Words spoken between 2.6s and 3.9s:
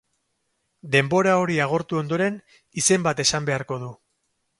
izen bat esan beharko